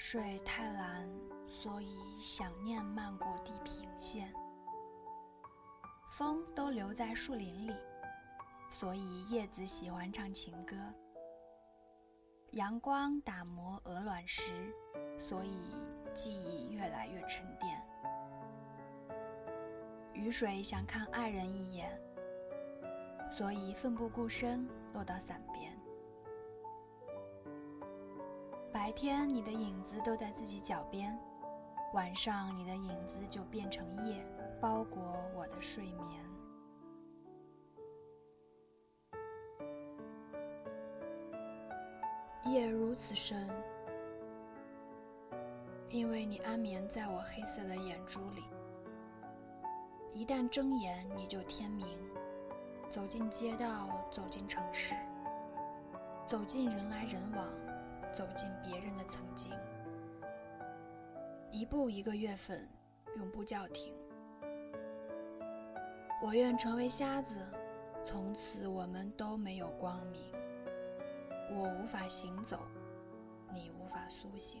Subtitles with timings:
[0.00, 1.10] 水太蓝，
[1.48, 4.32] 所以想念漫过地平线。
[6.16, 7.74] 风都留在树林里，
[8.70, 10.76] 所以叶子喜欢唱情歌。
[12.52, 14.72] 阳光打磨鹅卵石，
[15.18, 15.74] 所以
[16.14, 17.84] 记忆越来越沉淀。
[20.14, 22.00] 雨水想看爱人一眼，
[23.28, 25.77] 所以奋不顾身落到伞边。
[28.88, 31.14] 白天你的影子都在自己脚边，
[31.92, 34.24] 晚上你的影子就变成夜，
[34.62, 36.24] 包裹我的睡眠。
[42.46, 43.46] 夜如此深，
[45.90, 48.44] 因为你安眠在我黑色的眼珠里。
[50.14, 51.86] 一旦睁眼，你就天明，
[52.90, 54.94] 走进街道，走进城市，
[56.26, 57.46] 走进人来人往。
[58.14, 59.52] 走进别人的曾经，
[61.50, 62.68] 一步一个月份，
[63.16, 63.94] 永不叫停。
[66.22, 67.36] 我愿成为瞎子，
[68.04, 70.20] 从此我们都没有光明。
[71.50, 72.58] 我无法行走，
[73.54, 74.60] 你无法苏醒。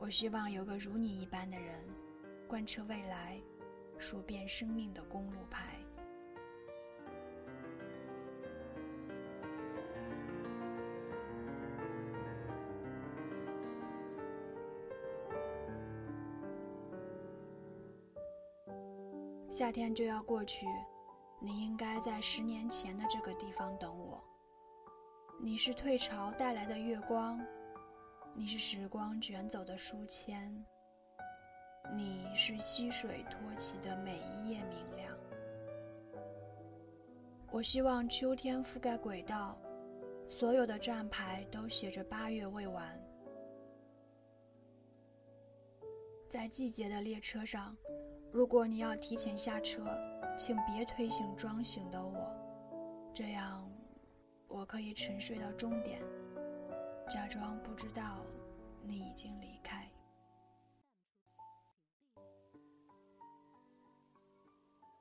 [0.00, 1.78] 我希望有个如你一般的人，
[2.48, 3.38] 贯彻未来，
[3.98, 5.76] 数遍生命的公路牌。
[19.50, 20.66] 夏天就要过去，
[21.38, 24.18] 你应该在十年前的这个地方等我。
[25.38, 27.38] 你是退潮带来的月光。
[28.34, 30.50] 你是时光卷走的书签，
[31.94, 35.16] 你是溪水托起的每一夜明亮。
[37.50, 39.58] 我希望秋天覆盖轨道，
[40.28, 42.98] 所有的站牌都写着八月未完。
[46.28, 47.76] 在季节的列车上，
[48.32, 49.84] 如果你要提前下车，
[50.38, 52.34] 请别推醒装醒的我，
[53.12, 53.68] 这样
[54.46, 56.00] 我可以沉睡到终点。
[57.10, 58.24] 假装不知道
[58.84, 59.90] 你已经离开。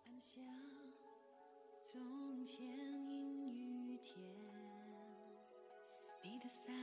[0.06, 0.44] 暗香
[1.80, 4.26] 从前阴雨天，
[6.24, 6.74] 你的伞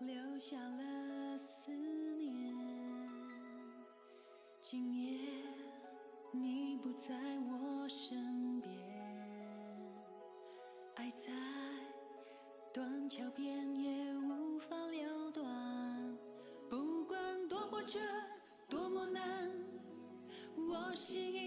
[0.00, 2.54] 留下了思念。
[4.60, 5.42] 今夜
[6.32, 8.70] 你不在我身边，
[10.96, 11.32] 爱在。
[12.76, 16.18] 断桥边也无法了断，
[16.68, 17.98] 不管多波折，
[18.68, 19.50] 多么难，
[20.54, 21.45] 我心已。